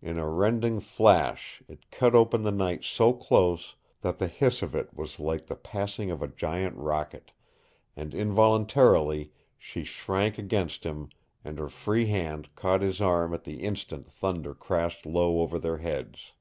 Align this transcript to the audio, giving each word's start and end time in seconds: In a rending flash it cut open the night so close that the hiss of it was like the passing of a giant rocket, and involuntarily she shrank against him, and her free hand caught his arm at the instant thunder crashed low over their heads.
In 0.00 0.16
a 0.18 0.26
rending 0.26 0.80
flash 0.80 1.62
it 1.68 1.90
cut 1.90 2.14
open 2.14 2.40
the 2.40 2.50
night 2.50 2.82
so 2.82 3.12
close 3.12 3.76
that 4.00 4.16
the 4.16 4.26
hiss 4.26 4.62
of 4.62 4.74
it 4.74 4.94
was 4.94 5.20
like 5.20 5.46
the 5.48 5.54
passing 5.54 6.10
of 6.10 6.22
a 6.22 6.28
giant 6.28 6.76
rocket, 6.78 7.30
and 7.94 8.14
involuntarily 8.14 9.32
she 9.58 9.84
shrank 9.84 10.38
against 10.38 10.84
him, 10.84 11.10
and 11.44 11.58
her 11.58 11.68
free 11.68 12.06
hand 12.06 12.48
caught 12.56 12.80
his 12.80 13.02
arm 13.02 13.34
at 13.34 13.44
the 13.44 13.60
instant 13.62 14.08
thunder 14.10 14.54
crashed 14.54 15.04
low 15.04 15.42
over 15.42 15.58
their 15.58 15.76
heads. 15.76 16.32